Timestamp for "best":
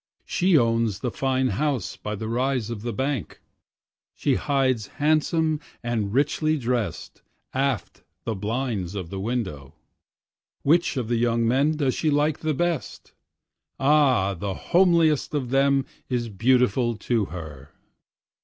12.55-13.13